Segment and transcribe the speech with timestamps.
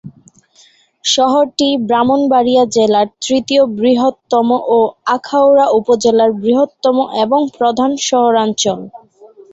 [1.03, 4.77] শহরটি ব্রাহ্মণবাড়িয়া জেলার তৃতীয় বৃহত্তম ও
[5.15, 8.79] আখাউড়া উপজেলার বৃহত্তম এবং প্রধান শহরাঞ্চল।